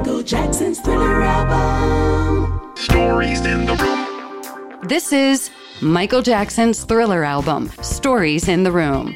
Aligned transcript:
Michael 0.00 0.22
Jackson's 0.22 0.80
Thriller 0.80 1.20
album. 1.20 2.74
Stories 2.74 3.44
in 3.44 3.66
the 3.66 3.76
room. 3.76 4.88
This 4.88 5.12
is 5.12 5.50
Michael 5.82 6.22
Jackson's 6.22 6.84
Thriller 6.84 7.22
album, 7.22 7.70
Stories 7.82 8.48
in 8.48 8.62
the 8.62 8.72
Room. 8.72 9.14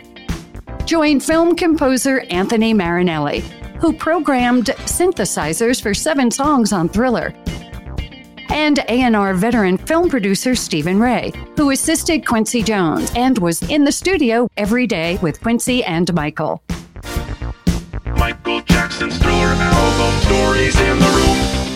Join 0.85 1.21
film 1.21 1.57
composer 1.57 2.21
Anthony 2.29 2.75
Marinelli, 2.75 3.41
who 3.81 3.95
programmed 3.95 4.67
synthesizers 4.85 5.81
for 5.81 5.95
seven 5.95 6.31
songs 6.31 6.71
on 6.71 6.91
Thriller, 6.91 7.33
and 8.51 8.81
A&R 8.91 9.33
veteran 9.33 9.79
film 9.79 10.11
producer 10.11 10.55
Stephen 10.55 11.01
Ray, 11.01 11.33
who 11.57 11.71
assisted 11.71 12.27
Quincy 12.27 12.63
Jones 12.63 13.11
and 13.17 13.39
was 13.39 13.63
in 13.71 13.85
the 13.85 13.93
studio 13.93 14.49
every 14.59 14.87
day 14.87 15.17
with 15.23 15.41
Quincy 15.41 15.83
and 15.83 16.13
Michael. 16.13 16.63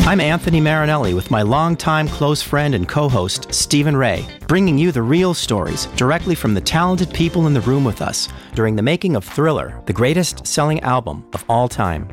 I'm 0.09 0.21
Anthony 0.21 0.59
Marinelli 0.59 1.13
with 1.13 1.31
my 1.31 1.43
longtime 1.43 2.09
close 2.09 2.41
friend 2.41 2.75
and 2.75 2.89
co 2.89 3.11
host, 3.11 3.53
Stephen 3.53 3.95
Ray, 3.95 4.27
bringing 4.47 4.79
you 4.79 4.91
the 4.91 5.03
real 5.03 5.35
stories 5.35 5.85
directly 5.97 6.35
from 6.35 6.55
the 6.55 6.63
talented 6.63 7.13
people 7.13 7.47
in 7.47 7.53
the 7.53 7.61
room 7.61 7.85
with 7.85 8.01
us 8.01 8.27
during 8.55 8.75
the 8.75 8.83
making 8.83 9.17
of 9.17 9.25
Thriller, 9.25 9.83
the 9.85 9.93
greatest 9.93 10.47
selling 10.47 10.81
album 10.81 11.27
of 11.35 11.45
all 11.51 11.69
time. 11.69 12.09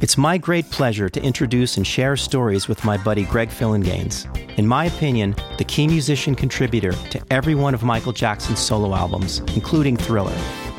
It's 0.00 0.18
my 0.18 0.36
great 0.38 0.68
pleasure 0.72 1.08
to 1.08 1.22
introduce 1.22 1.76
and 1.76 1.86
share 1.86 2.16
stories 2.16 2.66
with 2.66 2.84
my 2.84 2.96
buddy 2.96 3.24
Greg 3.24 3.48
Phillinganes. 3.48 4.26
In 4.58 4.66
my 4.66 4.86
opinion, 4.86 5.36
the 5.56 5.64
key 5.64 5.86
musician 5.86 6.34
contributor 6.34 6.92
to 7.10 7.20
every 7.30 7.54
one 7.54 7.74
of 7.74 7.84
Michael 7.84 8.12
Jackson's 8.12 8.58
solo 8.58 8.92
albums, 8.92 9.38
including 9.54 9.96
Thriller. 9.96 10.36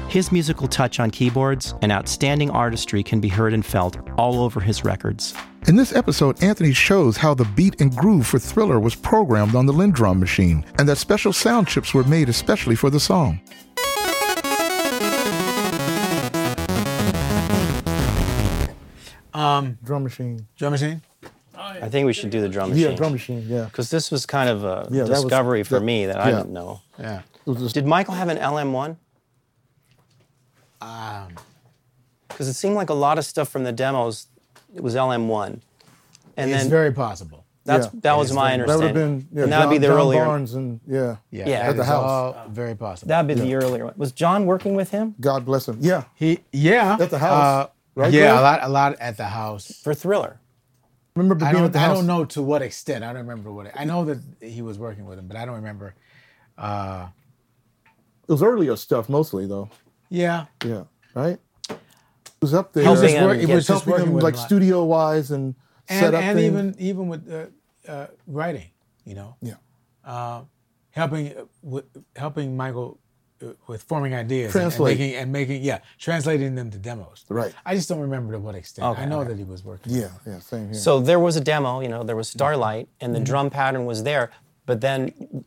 His 0.07 0.31
musical 0.31 0.67
touch 0.67 0.99
on 0.99 1.11
keyboards 1.11 1.73
and 1.81 1.91
outstanding 1.91 2.49
artistry 2.49 3.03
can 3.03 3.19
be 3.19 3.27
heard 3.27 3.53
and 3.53 3.65
felt 3.65 3.97
all 4.17 4.39
over 4.41 4.59
his 4.61 4.83
records. 4.85 5.33
In 5.67 5.75
this 5.75 5.93
episode, 5.93 6.41
Anthony 6.41 6.71
shows 6.71 7.17
how 7.17 7.33
the 7.33 7.43
beat 7.55 7.81
and 7.81 7.93
groove 7.95 8.25
for 8.25 8.39
Thriller 8.39 8.79
was 8.79 8.95
programmed 8.95 9.53
on 9.53 9.65
the 9.65 9.73
LinnDrum 9.73 10.17
machine 10.19 10.65
and 10.79 10.87
that 10.87 10.97
special 10.97 11.33
sound 11.33 11.67
chips 11.67 11.93
were 11.93 12.05
made 12.05 12.29
especially 12.29 12.75
for 12.75 12.89
the 12.89 12.99
song. 13.01 13.41
Um, 19.33 19.77
Drum 19.83 20.03
machine. 20.03 20.47
drum 20.57 20.71
machine. 20.71 21.01
I 21.55 21.89
think 21.89 22.05
we 22.07 22.13
should 22.13 22.29
do 22.31 22.41
the 22.41 22.49
drum 22.49 22.69
machine. 22.69 22.89
Yeah, 22.91 22.95
drum 22.95 23.11
machine, 23.11 23.45
yeah. 23.47 23.65
Because 23.65 23.89
this 23.91 24.09
was 24.09 24.25
kind 24.25 24.49
of 24.49 24.63
a 24.63 24.87
Yeah, 24.89 25.03
that 25.03 25.09
was- 25.09 25.21
discovery 25.23 25.63
for 25.63 25.75
that- 25.79 25.85
me 25.85 26.05
that 26.07 26.17
I 26.19 26.29
yeah. 26.29 26.37
didn't 26.37 26.53
know. 26.53 26.81
Yeah. 26.99 27.21
Just- 27.47 27.73
Did 27.75 27.85
Michael 27.85 28.13
have 28.15 28.29
an 28.29 28.37
LM1? 28.37 28.95
Um, 30.81 31.35
Because 32.27 32.47
it 32.47 32.53
seemed 32.53 32.75
like 32.75 32.89
a 32.89 32.93
lot 32.93 33.17
of 33.17 33.25
stuff 33.25 33.49
from 33.49 33.63
the 33.63 33.71
demos, 33.71 34.27
it 34.75 34.81
was 34.81 34.95
LM1. 34.95 35.61
And 36.35 36.51
it's 36.51 36.61
then 36.63 36.69
very 36.69 36.91
possible. 36.91 37.45
that's 37.65 37.85
yeah. 37.87 37.99
that 38.03 38.17
was 38.17 38.27
It's 38.29 38.35
my 38.35 38.55
very- 38.57 38.67
that 38.67 38.75
would 38.77 38.85
have 38.85 38.93
been 38.93 39.27
yeah, 39.33 39.43
and 39.43 39.51
that 39.51 39.67
would 39.67 39.71
be 39.71 39.75
John- 39.77 39.81
the 39.81 39.87
John 39.87 39.97
earlier. 39.97 40.25
Barnes 40.25 40.53
and 40.53 40.79
yeah, 40.87 41.15
Yeah, 41.31 41.49
Yeah. 41.49 41.55
At 41.69 41.75
the 41.77 41.83
house. 41.85 42.03
all 42.03 42.45
very 42.49 42.75
possible. 42.75 43.07
That'd 43.09 43.27
be 43.27 43.33
the 43.33 43.55
earlier 43.55 43.85
one. 43.85 43.93
Was 43.97 44.11
John 44.11 44.45
working 44.45 44.75
with 44.75 44.91
him 44.91 45.15
God 45.19 45.45
bless 45.45 45.67
him. 45.67 45.77
Yeah, 45.81 46.03
he, 46.15 46.39
yeah, 46.51 46.97
At 46.99 47.09
the 47.09 47.17
house, 47.17 47.67
uh, 47.67 47.69
right, 47.95 48.13
yeah, 48.13 48.29
Greg? 48.31 48.39
a 48.39 48.41
lot, 48.41 48.59
a 48.63 48.69
lot 48.69 48.95
at 48.99 49.17
the 49.17 49.25
house. 49.25 49.71
for 49.83 49.93
Thriller? 49.95 50.39
remember 51.15 51.43
I 51.43 51.51
being 51.51 51.53
don't, 51.63 51.65
at 51.65 51.73
the 51.73 51.79
I 51.79 51.81
house. 51.83 51.97
don't 51.97 52.05
know 52.05 52.25
to 52.25 52.41
what 52.43 52.61
extent. 52.61 53.03
I 53.03 53.07
don't 53.07 53.25
remember 53.27 53.51
what. 53.51 53.65
It, 53.65 53.71
I 53.75 53.85
know 53.85 54.05
that 54.05 54.19
he 54.39 54.61
was 54.61 54.77
working 54.77 55.05
with 55.07 55.17
him, 55.17 55.27
but 55.27 55.35
I 55.37 55.45
don't 55.45 55.55
remember. 55.55 55.95
Uh, 56.57 57.07
It 58.27 58.31
was 58.31 58.43
earlier 58.43 58.75
stuff 58.75 59.09
mostly 59.09 59.47
though. 59.47 59.69
Yeah, 60.09 60.45
Yeah, 60.63 60.83
right. 61.13 61.39
It 61.69 62.41
was 62.41 62.53
up 62.53 62.71
there. 62.73 62.83
He 62.83 62.89
was 62.89 63.01
just 63.01 63.15
wor- 63.21 63.33
him 63.33 63.39
he 63.39 63.45
get- 63.47 63.55
was 63.55 63.67
just 63.67 63.83
helping 63.85 63.91
working 63.93 64.07
him 64.17 64.19
like 64.19 64.33
him 64.35 64.37
a 64.37 64.41
lot. 64.41 64.45
studio 64.47 64.83
wise 64.85 65.31
and 65.31 65.55
set 65.89 66.03
and 66.05 66.15
up 66.15 66.21
and 66.23 66.37
things. 66.37 66.47
even 66.53 66.75
even 66.77 67.07
with 67.07 67.31
uh, 67.31 67.91
uh, 67.91 68.07
writing, 68.27 68.69
you 69.05 69.15
know, 69.15 69.35
yeah. 69.41 69.55
uh, 70.05 70.41
helping 70.91 71.35
uh, 71.35 71.45
with, 71.63 71.85
helping 72.15 72.55
Michael 72.55 72.99
uh, 73.41 73.47
with 73.67 73.81
forming 73.81 74.13
ideas, 74.13 74.45
and- 74.45 74.61
Translate. 74.61 74.91
and, 74.91 74.99
making 74.99 75.15
and 75.21 75.31
making 75.31 75.63
yeah, 75.63 75.79
translating 75.97 76.53
them 76.55 76.69
to 76.69 76.77
demos. 76.77 77.25
Right. 77.29 77.53
I 77.65 77.73
just 77.75 77.89
don't 77.89 78.01
remember 78.01 78.33
to 78.33 78.39
what 78.39 78.53
extent. 78.55 78.85
Okay, 78.87 79.01
I 79.01 79.05
know 79.05 79.21
okay. 79.21 79.29
that 79.29 79.37
he 79.39 79.43
was 79.43 79.63
working. 79.63 79.93
Yeah, 79.93 80.09
yeah, 80.27 80.39
same 80.39 80.65
here. 80.65 80.73
So 80.75 80.99
there 80.99 81.19
was 81.19 81.35
a 81.37 81.41
demo, 81.41 81.79
you 81.81 81.89
know, 81.89 82.03
there 82.03 82.15
was 82.15 82.29
Starlight, 82.29 82.87
and 83.01 83.13
Mm-hmm. 83.13 83.19
the 83.23 83.25
drum 83.25 83.49
pattern 83.49 83.85
was 83.85 84.03
there, 84.03 84.29
but 84.67 84.81
then 84.81 85.43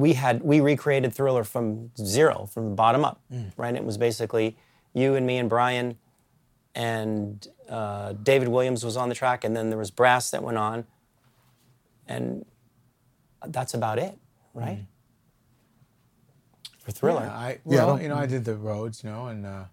we 0.00 0.14
had 0.14 0.42
we 0.42 0.60
recreated 0.60 1.14
Thriller 1.14 1.44
from 1.44 1.90
zero, 1.98 2.46
from 2.46 2.70
the 2.70 2.74
bottom 2.74 3.04
up, 3.04 3.20
Mm. 3.32 3.52
right? 3.56 3.74
It 3.74 3.84
was 3.84 3.98
basically 3.98 4.56
you 4.94 5.14
and 5.14 5.26
me 5.26 5.36
and 5.38 5.48
Brian, 5.48 5.98
and 6.74 7.46
uh, 7.68 8.14
David 8.14 8.48
Williams 8.48 8.84
was 8.84 8.96
on 8.96 9.08
the 9.08 9.14
track, 9.14 9.44
and 9.44 9.54
then 9.56 9.68
there 9.70 9.78
was 9.78 9.90
brass 9.90 10.30
that 10.30 10.42
went 10.42 10.58
on, 10.58 10.84
and 12.06 12.44
that's 13.46 13.74
about 13.74 13.98
it, 13.98 14.18
right? 14.54 14.80
For 16.80 16.92
Thriller. 16.92 17.22
Yeah, 17.22 17.36
I 17.36 17.48
Yeah, 17.48 17.54
I 17.54 17.60
well, 17.64 17.86
don't- 17.88 18.02
you 18.02 18.08
know, 18.08 18.16
I 18.16 18.26
did 18.26 18.44
the 18.44 18.56
Rhodes, 18.56 19.04
you 19.04 19.10
know, 19.10 19.26
and 19.26 19.44
uh, 19.46 19.64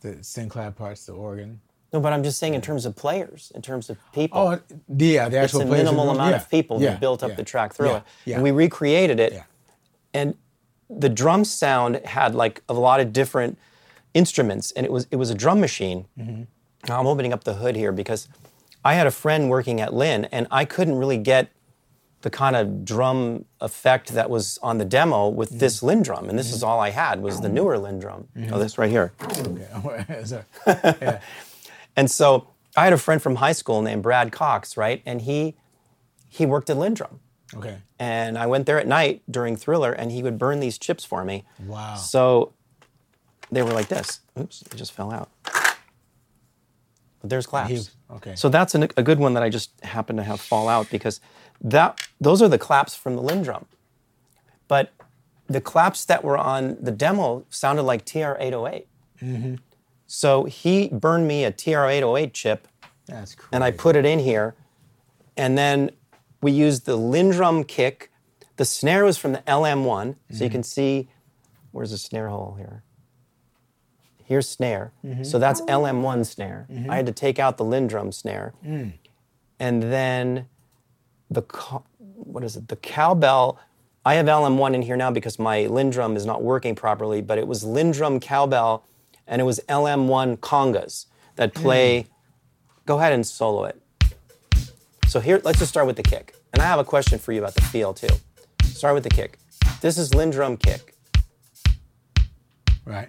the 0.00 0.14
Synclavier 0.16 0.74
parts, 0.74 1.06
the 1.06 1.12
organ. 1.12 1.60
No, 1.96 2.02
but 2.02 2.12
I'm 2.12 2.22
just 2.22 2.38
saying 2.38 2.52
in 2.52 2.60
terms 2.60 2.84
of 2.84 2.94
players, 2.94 3.50
in 3.54 3.62
terms 3.62 3.88
of 3.88 3.96
people. 4.12 4.38
Oh, 4.38 4.60
yeah, 4.98 5.30
the 5.30 5.42
it's 5.42 5.54
a 5.54 5.56
players 5.64 5.70
minimal 5.70 6.10
amount 6.10 6.32
Yeah, 6.32 6.36
of 6.36 6.50
people 6.50 6.80
yeah, 6.82 6.90
that 6.90 7.00
built 7.00 7.22
up 7.22 7.30
yeah, 7.30 7.36
the 7.36 7.42
track 7.44 7.72
through 7.72 8.02
yeah. 8.26 8.34
And 8.34 8.42
we 8.42 8.50
recreated 8.50 9.18
it. 9.18 9.42
And 10.12 10.34
the 10.90 11.08
drum 11.08 11.44
sound 11.46 11.96
had 12.04 12.34
like 12.34 12.62
a 12.68 12.74
lot 12.74 13.00
of 13.00 13.14
different 13.14 13.58
instruments, 14.12 14.72
and 14.72 14.84
it 14.84 14.92
was 14.92 15.06
it 15.10 15.16
was 15.16 15.30
a 15.30 15.34
drum 15.34 15.58
machine. 15.58 16.04
Mm-hmm. 16.18 16.42
Now 16.86 17.00
I'm 17.00 17.06
opening 17.06 17.32
up 17.32 17.44
the 17.44 17.54
hood 17.54 17.76
here 17.76 17.92
because 17.92 18.28
I 18.84 18.92
had 18.92 19.06
a 19.06 19.10
friend 19.10 19.48
working 19.48 19.80
at 19.80 19.94
Linn, 19.94 20.26
and 20.26 20.46
I 20.50 20.66
couldn't 20.66 20.96
really 20.96 21.18
get 21.18 21.48
the 22.20 22.30
kind 22.30 22.56
of 22.56 22.84
drum 22.84 23.46
effect 23.60 24.08
that 24.12 24.28
was 24.28 24.58
on 24.62 24.76
the 24.78 24.84
demo 24.84 25.28
with 25.28 25.48
Mm-hmm. 25.48 25.58
this 25.58 25.80
LinnDrum, 25.82 26.28
and 26.28 26.38
this 26.38 26.52
is 26.52 26.62
all 26.62 26.78
I 26.78 26.90
had 26.90 27.22
was 27.22 27.40
the 27.40 27.48
newer 27.48 27.78
LinnDrum. 27.78 28.26
Mm-hmm. 28.36 28.52
Oh, 28.52 28.58
this 28.58 28.76
right 28.78 28.90
here. 28.90 29.12
Okay. 29.24 31.18
And 31.96 32.10
so 32.10 32.48
I 32.76 32.84
had 32.84 32.92
a 32.92 32.98
friend 32.98 33.20
from 33.22 33.36
high 33.36 33.52
school 33.52 33.82
named 33.82 34.02
Brad 34.02 34.32
Cox, 34.32 34.76
right? 34.76 35.02
And 35.06 35.22
he 35.22 35.56
he 36.28 36.44
worked 36.44 36.68
at 36.68 36.76
LinnDrum. 36.76 37.18
Okay. 37.54 37.78
And 37.98 38.36
I 38.36 38.46
went 38.46 38.66
there 38.66 38.78
at 38.78 38.86
night 38.86 39.22
during 39.30 39.56
Thriller, 39.56 39.92
and 39.92 40.12
he 40.12 40.22
would 40.22 40.38
burn 40.38 40.60
these 40.60 40.76
chips 40.78 41.04
for 41.04 41.24
me. 41.24 41.44
Wow. 41.64 41.94
So 41.94 42.52
they 43.50 43.62
were 43.62 43.70
like 43.70 43.88
this. 43.88 44.20
Oops, 44.38 44.62
it 44.62 44.74
just 44.76 44.92
fell 44.92 45.10
out. 45.12 45.30
But 47.20 47.30
there's 47.30 47.46
claps. 47.46 47.70
He- 47.70 48.14
okay. 48.16 48.34
So 48.34 48.48
that's 48.48 48.74
an, 48.74 48.88
a 48.96 49.02
good 49.02 49.18
one 49.18 49.34
that 49.34 49.42
I 49.42 49.48
just 49.48 49.70
happened 49.82 50.18
to 50.18 50.24
have 50.24 50.40
fall 50.40 50.68
out 50.68 50.90
because 50.90 51.20
that 51.60 52.00
those 52.20 52.42
are 52.42 52.48
the 52.48 52.58
claps 52.58 52.94
from 52.94 53.16
the 53.16 53.22
LinnDrum. 53.22 53.64
But 54.68 54.92
the 55.46 55.60
claps 55.60 56.04
that 56.06 56.24
were 56.24 56.36
on 56.36 56.76
the 56.80 56.90
demo 56.90 57.46
sounded 57.48 57.82
like 57.82 58.04
TR-808. 58.04 58.84
Mm-hmm. 59.22 59.54
So 60.06 60.44
he 60.44 60.88
burned 60.88 61.26
me 61.26 61.44
a 61.44 61.50
TR-808 61.50 62.32
chip 62.32 62.68
That's 63.06 63.34
cool. 63.34 63.48
and 63.52 63.64
I 63.64 63.70
put 63.70 63.96
it 63.96 64.04
in 64.04 64.18
here. 64.18 64.54
And 65.36 65.58
then 65.58 65.90
we 66.40 66.52
used 66.52 66.86
the 66.86 66.96
LinnDrum 66.96 67.66
kick. 67.66 68.10
The 68.56 68.64
snare 68.64 69.04
was 69.04 69.18
from 69.18 69.32
the 69.32 69.42
LM1, 69.46 70.14
so 70.30 70.34
you 70.34 70.34
mm-hmm. 70.34 70.52
can 70.52 70.62
see 70.62 71.08
where's 71.72 71.90
the 71.90 71.98
snare 71.98 72.28
hole 72.28 72.54
here. 72.56 72.82
Here's 74.24 74.48
snare. 74.48 74.92
Mm-hmm. 75.04 75.24
So 75.24 75.38
that's 75.38 75.60
LM1 75.62 76.26
snare. 76.26 76.66
Mm-hmm. 76.70 76.90
I 76.90 76.96
had 76.96 77.06
to 77.06 77.12
take 77.12 77.38
out 77.38 77.58
the 77.58 77.64
LinnDrum 77.64 78.12
snare. 78.12 78.54
Mm. 78.64 78.94
And 79.60 79.82
then 79.82 80.46
the 81.30 81.42
what 81.98 82.42
is 82.44 82.56
it? 82.56 82.68
The 82.68 82.76
cowbell. 82.76 83.58
I 84.04 84.14
have 84.14 84.26
LM1 84.26 84.74
in 84.74 84.82
here 84.82 84.96
now 84.96 85.10
because 85.10 85.38
my 85.38 85.64
LinnDrum 85.64 86.16
is 86.16 86.26
not 86.26 86.42
working 86.42 86.74
properly, 86.74 87.20
but 87.20 87.38
it 87.38 87.46
was 87.46 87.64
LinnDrum 87.64 88.20
cowbell 88.20 88.84
and 89.26 89.40
it 89.40 89.44
was 89.44 89.60
LM1 89.68 90.38
congas 90.38 91.06
that 91.36 91.54
play. 91.54 92.06
Go 92.86 92.98
ahead 92.98 93.12
and 93.12 93.26
solo 93.26 93.64
it. 93.64 93.80
So 95.08 95.20
here, 95.20 95.40
let's 95.44 95.58
just 95.58 95.70
start 95.70 95.86
with 95.86 95.96
the 95.96 96.02
kick. 96.02 96.34
And 96.52 96.62
I 96.62 96.66
have 96.66 96.78
a 96.78 96.84
question 96.84 97.18
for 97.18 97.32
you 97.32 97.40
about 97.40 97.54
the 97.54 97.62
feel 97.62 97.94
too. 97.94 98.08
Start 98.64 98.94
with 98.94 99.02
the 99.02 99.10
kick. 99.10 99.38
This 99.80 99.98
is 99.98 100.10
LinnDrum 100.10 100.60
kick. 100.60 100.94
right. 102.84 103.08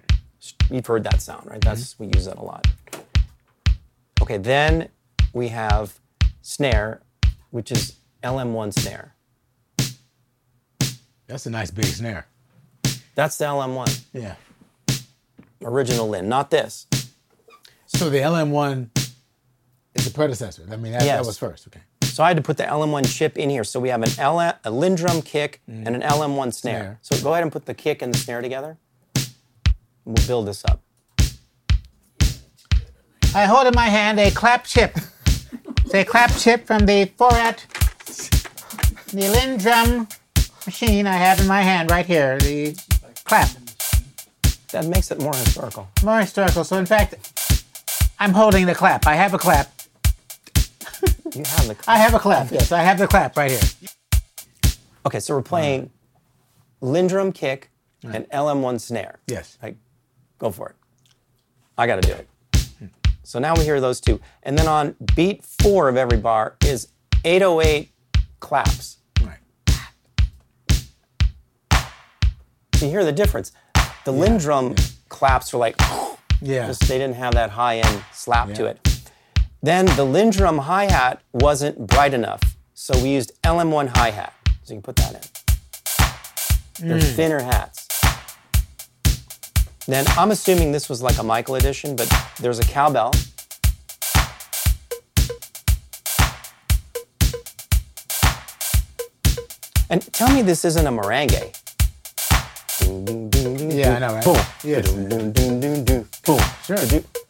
You've 0.69 0.85
heard 0.85 1.03
that 1.03 1.21
sound, 1.21 1.45
right? 1.49 1.61
That's 1.61 1.93
mm-hmm. 1.93 2.05
we 2.05 2.11
use 2.15 2.25
that 2.25 2.37
a 2.37 2.43
lot. 2.43 2.67
Okay, 4.21 4.37
then 4.37 4.89
we 5.33 5.49
have 5.49 5.99
snare, 6.41 7.01
which 7.51 7.71
is 7.71 7.97
LM1 8.23 8.73
snare. 8.73 9.15
That's 11.27 11.45
a 11.45 11.49
nice 11.49 11.71
big 11.71 11.85
snare. 11.85 12.25
That's 13.15 13.37
the 13.37 13.45
LM1, 13.45 14.05
Yeah. 14.13 14.35
Original 15.63 16.07
Linn, 16.09 16.30
not 16.30 16.50
this. 16.51 16.88
So 17.88 18.09
the 18.09 18.19
LM1 18.19 18.89
is 19.95 20.06
the 20.06 20.12
predecessor. 20.12 20.68
I 20.69 20.75
mean, 20.75 20.92
that, 20.92 21.04
that 21.04 21.25
was 21.25 21.38
first. 21.38 21.68
Okay. 21.68 21.81
So 22.04 22.24
I 22.24 22.30
had 22.30 22.38
to 22.38 22.44
put 22.44 22.57
the 22.57 22.63
LM1 22.63 23.15
chip 23.15 23.38
in 23.38 23.50
here. 23.50 23.63
So 23.63 23.80
we 23.80 23.89
have 23.89 24.01
an 24.01 24.09
L, 24.18 24.39
a 24.39 24.57
LinnDrum 24.65 25.24
kick 25.24 25.62
and 25.68 25.88
an 25.88 26.01
LM1 26.01 26.54
snare. 26.54 26.54
Snare. 26.54 27.00
So 27.01 27.24
go 27.24 27.31
ahead 27.33 27.44
and 27.44 27.51
put 27.51 27.65
the 27.65 27.74
kick 27.74 28.01
and 28.01 28.13
the 28.13 28.18
snare 28.18 28.42
together. 28.42 28.77
We'll 30.04 30.25
build 30.27 30.48
this 30.48 30.63
up. 30.65 30.81
I 33.36 33.45
hold 33.45 33.68
in 33.68 33.74
my 33.75 33.88
hand 33.88 34.19
a 34.19 34.31
clap 34.31 34.63
chip. 34.63 34.98
It's 35.86 35.94
a 35.94 36.04
clap 36.04 36.36
chip 36.38 36.65
from 36.65 36.86
the 36.86 37.06
Forat, 37.18 37.65
the 39.12 39.21
LinnDrum 39.21 40.12
machine 40.65 41.07
I 41.07 41.13
have 41.13 41.39
in 41.39 41.48
my 41.48 41.62
hand 41.62 41.92
right 41.92 42.06
here. 42.06 42.38
The 42.39 42.75
clap. 43.25 43.50
That 44.71 44.85
makes 44.85 45.11
it 45.11 45.19
more 45.21 45.33
historical. 45.33 45.87
More 46.03 46.19
historical. 46.19 46.63
So, 46.63 46.77
in 46.77 46.85
fact, 46.85 47.15
I'm 48.19 48.33
holding 48.33 48.65
the 48.65 48.75
clap. 48.75 49.07
I 49.07 49.15
have 49.15 49.33
a 49.33 49.37
clap. 49.37 49.71
You 51.33 51.43
have 51.45 51.67
the. 51.67 51.77
I 51.87 51.97
have 51.97 52.13
a 52.13 52.19
clap. 52.19 52.51
Yes, 52.51 52.71
I 52.71 52.81
have 52.81 52.97
the 52.97 53.07
clap 53.07 53.37
right 53.37 53.51
here. 53.51 53.59
Okay, 55.05 55.19
so 55.19 55.35
we're 55.35 55.41
playing 55.41 55.91
LinnDrum 56.81 57.33
kick 57.33 57.69
and 58.03 58.29
LM1 58.29 58.79
snare. 58.79 59.19
Yes. 59.27 59.57
Like, 59.61 59.77
go 60.37 60.51
for 60.51 60.69
it. 60.69 60.75
I 61.77 61.87
got 61.87 62.01
to 62.01 62.07
do 62.07 62.13
it. 62.13 62.27
So 63.23 63.39
now 63.39 63.55
we 63.55 63.63
hear 63.63 63.81
those 63.81 63.99
two. 63.99 64.21
And 64.43 64.57
then 64.57 64.67
on 64.67 64.95
beat 65.15 65.43
four 65.43 65.89
of 65.89 65.97
every 65.97 66.17
bar 66.17 66.55
is 66.65 66.87
808 67.25 67.91
claps. 68.39 68.99
Right. 69.21 69.39
You 72.81 72.89
hear 72.89 73.03
the 73.03 73.11
difference. 73.11 73.51
The 74.07 74.13
LinnDrum 74.13 74.95
claps 75.09 75.51
were 75.51 75.59
like, 75.59 75.75
Yeah. 76.39 76.68
just, 76.68 76.88
they 76.88 76.98
didn't 76.98 77.18
have 77.18 77.33
that 77.33 77.50
high 77.50 77.80
end 77.80 78.06
slap 78.13 78.54
to 78.54 78.65
it. 78.68 78.80
Then 79.62 79.86
the 79.86 80.06
LinnDrum 80.06 80.59
hi 80.59 80.86
hat 80.86 81.21
wasn't 81.33 81.88
bright 81.88 82.13
enough. 82.13 82.39
So 82.74 82.98
we 83.04 83.09
used 83.09 83.33
LM1 83.44 83.98
hi 83.98 84.12
hat. 84.12 84.33
So 84.63 84.74
you 84.74 84.75
can 84.75 84.81
put 84.81 84.95
that 84.95 85.13
in. 86.80 86.88
They're 86.88 87.00
mm. 87.00 87.15
thinner 87.18 87.42
hats. 87.42 87.86
Then 89.88 90.06
I'm 90.18 90.31
assuming 90.31 90.71
this 90.71 90.88
was 90.88 91.01
like 91.01 91.18
a 91.18 91.24
Michael 91.24 91.56
edition, 91.56 91.98
but 91.98 92.09
there's 92.39 92.59
a 92.59 92.63
cowbell. 92.63 93.12
And 99.89 100.01
tell 100.13 100.33
me 100.33 100.44
this 100.44 100.63
isn't 100.63 100.88
a 100.88 100.92
merengue. 100.92 101.66
Yeah, 102.87 103.95
I 103.95 103.99
know, 103.99 104.13
right? 104.15 104.23
Boom. 104.23 104.37
Boom. 106.25 106.39
Sure. 106.63 106.77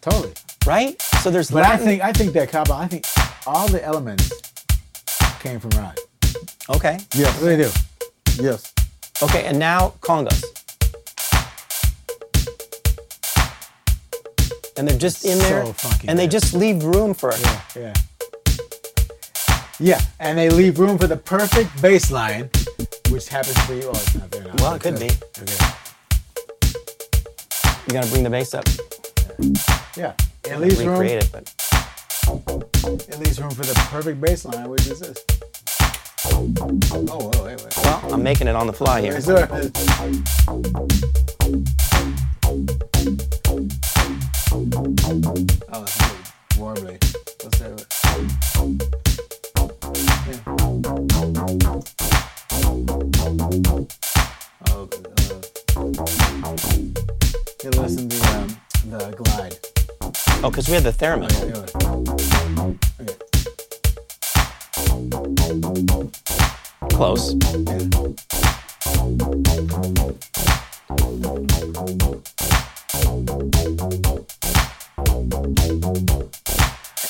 Totally. 0.01 0.33
Right? 0.65 1.01
So 1.21 1.31
there's 1.31 1.50
But 1.51 1.65
I 1.65 1.77
think 1.77 2.01
I 2.04 2.13
think 2.13 2.33
that 2.33 2.50
cowbell. 2.50 2.77
I 2.77 2.88
think 2.88 3.06
all 3.45 3.68
the 3.68 3.83
elements 3.83 4.31
came 5.39 5.59
from 5.59 5.71
Rod. 5.71 5.98
Okay. 6.69 6.98
I 7.15 7.39
really 7.42 7.63
do. 7.63 7.69
Yes. 8.42 8.74
Okay, 9.21 9.45
and 9.45 9.57
now 9.57 9.94
congas. 10.01 10.44
And 14.77 14.88
they're 14.88 14.98
just 14.98 15.25
in 15.25 15.39
there, 15.39 15.65
So 15.65 15.74
funky 15.74 16.07
and 16.07 16.19
they 16.19 16.27
just 16.27 16.54
leave 16.54 16.83
room 16.83 17.15
for 17.15 17.31
it. 17.31 17.42
Yeah. 17.42 17.62
Yeah. 17.75 17.94
Yeah, 19.80 20.01
and 20.19 20.38
they 20.38 20.50
leave 20.50 20.80
room 20.80 20.98
for 20.98 21.07
the 21.07 21.18
perfect 21.18 21.81
bass 21.81 22.09
line, 22.12 22.50
which 23.18 23.30
happens 23.30 23.56
to 23.56 23.68
be. 23.74 23.84
Oh, 23.84 23.90
it's 23.90 24.14
not 24.14 24.30
there 24.30 24.44
now. 24.44 24.54
Well, 24.60 24.75
it 24.75 24.81
could 24.84 25.00
be. 25.00 25.10
Okay. 25.40 25.66
You 27.88 27.94
gotta 27.94 28.08
bring 28.12 28.24
the 28.24 28.30
bass 28.30 28.54
up, 28.54 28.66
Yeah. 29.96 30.14
It 30.44 30.60
leaves 30.60 30.78
room. 30.78 31.00
recreate 31.00 31.24
it, 31.24 31.31
but 31.31 31.52
It 33.10 33.19
leaves 33.19 33.42
room 33.42 33.50
for 33.50 33.66
the 33.66 33.74
perfect 33.90 34.22
bass 34.22 34.46
line, 34.46 34.69
which 34.69 34.86
is 34.86 35.00
this. 35.00 35.18
Oh, 36.25 36.46
whoa, 36.52 37.44
wait, 37.44 37.60
wait. 37.60 37.78
well, 37.78 38.14
I'm 38.14 38.22
making 38.22 38.48
it 38.48 38.56
on 38.56 38.68
the 38.68 38.74
fly 38.74 39.02
here. 39.02 39.16
Is 39.16 39.25
there? 39.25 39.50
Oh, 44.52 45.47
Oh, 60.48 60.50
because 60.50 60.70
we 60.70 60.76
had 60.76 60.84
the 60.84 60.94
theremin. 60.94 61.28
Close. 66.94 67.34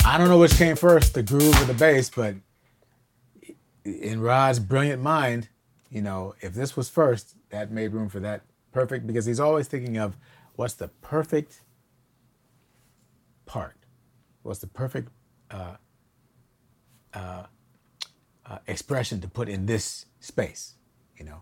I 0.04 0.18
don't 0.18 0.30
know 0.30 0.40
which 0.40 0.58
came 0.58 0.76
first, 0.76 1.14
the 1.14 1.22
groove 1.22 1.62
or 1.62 1.66
the 1.66 1.76
bass, 1.76 2.10
but 2.10 2.38
in 3.86 4.20
Rod's 4.20 4.58
brilliant 4.58 5.04
mind, 5.04 5.50
you 5.92 6.02
know, 6.02 6.34
if 6.42 6.56
this 6.56 6.76
was 6.76 6.90
first, 6.90 7.36
that 7.52 7.70
made 7.70 7.94
room 7.94 8.10
for 8.10 8.20
that 8.20 8.42
perfect 8.72 9.06
because 9.06 9.28
he's 9.28 9.40
always 9.40 9.68
thinking 9.68 9.98
of 9.98 10.18
what's 10.56 10.74
the 10.74 10.88
perfect 10.88 11.62
part, 13.48 13.76
was 14.44 14.60
the 14.60 14.68
perfect 14.68 15.10
uh, 15.50 15.76
uh, 17.14 17.44
uh, 18.46 18.58
expression 18.68 19.20
to 19.22 19.28
put 19.28 19.50
in 19.50 19.66
this 19.66 20.06
space, 20.20 20.76
you 21.18 21.26
know. 21.26 21.42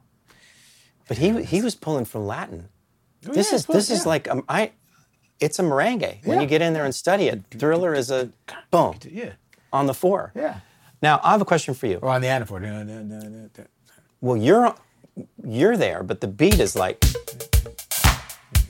But 1.08 1.18
he 1.18 1.44
he 1.44 1.62
was 1.62 1.76
pulling 1.76 2.06
from 2.06 2.26
Latin. 2.26 2.70
this 3.22 3.50
yeah, 3.52 3.56
is 3.58 3.66
this 3.66 3.90
yeah. 3.90 3.96
is 3.98 4.06
like 4.06 4.30
um, 4.30 4.44
I. 4.48 4.72
It's 5.42 5.60
a 5.60 5.64
merengue. 5.64 6.26
When 6.26 6.40
you 6.40 6.48
get 6.48 6.62
in 6.62 6.72
there 6.74 6.86
and 6.86 6.96
study 6.96 7.28
it, 7.28 7.44
Thriller 7.52 7.94
is 7.94 8.10
a 8.10 8.30
boom 8.72 8.96
Yeah, 9.04 9.34
on 9.74 9.86
the 9.86 9.94
four. 9.94 10.32
yeah. 10.34 10.60
Now 11.02 11.20
I 11.24 11.32
have 11.32 11.42
a 11.42 11.46
question 11.46 11.74
for 11.74 11.88
you. 11.88 11.98
Or 12.02 12.10
on 12.10 12.22
the 12.22 12.28
anaphor. 12.28 12.62
Well, 14.22 14.38
you're 14.38 14.74
you're 15.46 15.76
there, 15.78 16.04
but 16.04 16.22
the 16.22 16.28
beat 16.28 16.60
is 16.60 16.76
like 16.76 17.04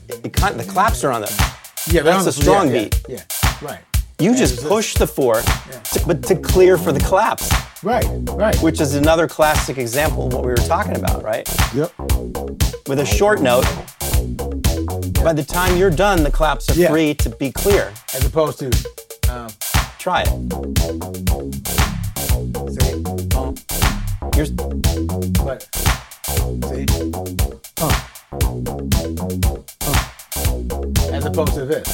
it 0.08 0.22
the 0.22 0.64
claps 0.68 1.04
are 1.04 1.12
on 1.12 1.22
the. 1.22 1.65
Yeah, 1.88 2.02
That's 2.02 2.26
a 2.26 2.32
strong 2.32 2.68
yeah, 2.74 2.84
beat. 2.84 3.02
Yeah, 3.08 3.22
yeah, 3.42 3.58
right. 3.62 3.80
You 4.18 4.30
And 4.30 4.38
just 4.38 4.64
push 4.64 4.94
the 4.94 5.06
four, 5.06 5.42
to, 5.42 6.02
but 6.06 6.22
to 6.24 6.36
clear 6.36 6.78
for 6.78 6.90
the 6.90 7.00
claps, 7.00 7.50
Right, 7.82 8.06
right. 8.30 8.56
which 8.62 8.80
is 8.80 8.94
another 8.94 9.28
classic 9.28 9.76
example 9.78 10.26
of 10.26 10.32
what 10.32 10.42
we 10.42 10.50
were 10.50 10.56
talking 10.56 10.96
about, 10.96 11.22
right? 11.22 11.46
Yep. 11.74 11.92
With 12.88 12.98
a 13.00 13.04
short 13.06 13.40
note, 13.42 13.64
by 15.22 15.32
the 15.34 15.44
time 15.46 15.76
you're 15.76 15.90
done, 15.90 16.22
the 16.22 16.30
claps 16.32 16.68
are 16.70 16.88
free 16.88 17.14
to 17.14 17.28
be 17.30 17.52
clear. 17.52 17.92
as 18.14 18.24
opposed 18.24 18.58
to 18.60 18.70
um, 19.30 19.50
Try 19.98 20.22
it. 20.22 20.28
see, 22.72 23.02
You're, 24.36 24.46
but 25.44 25.68
see, 26.68 26.86
as 27.82 29.75
opposed 31.26 31.54
to 31.54 31.64
this. 31.66 31.86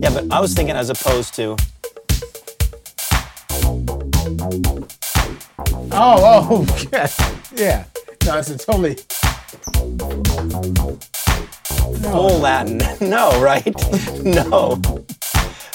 yeah, 0.00 0.10
but 0.10 0.30
I 0.32 0.40
was 0.40 0.54
thinking 0.54 0.76
as 0.76 0.90
opposed 0.90 1.34
to 1.34 1.56
Oh, 6.00 6.16
oh, 6.70 6.88
yeah, 6.92 7.08
yeah. 7.54 7.84
No, 8.24 8.38
it's 8.38 8.50
a 8.50 8.58
totally. 8.58 8.94
full 12.10 12.38
Latin. 12.38 12.78
no, 13.00 13.40
right? 13.42 13.64
no. 14.24 14.76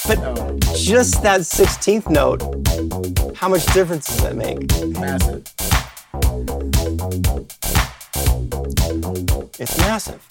But 0.08 0.20
No, 0.20 0.60
just 0.76 1.22
that 1.24 1.42
16th 1.42 2.10
note, 2.10 2.42
how 3.36 3.48
much 3.50 3.66
difference 3.74 4.06
does 4.08 4.18
that 4.22 4.36
make? 4.36 4.60
massive. 5.00 5.44
It's 9.60 9.78
massive 9.78 10.22